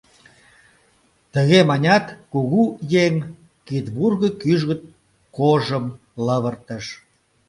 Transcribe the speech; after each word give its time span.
Тыге 1.33 1.59
манят, 1.69 2.05
кугу 2.31 2.63
еҥ 3.03 3.13
кидвурго 3.67 4.27
кӱжгыт 4.41 4.81
кожым 5.37 5.85
лывыртыш. 6.25 6.85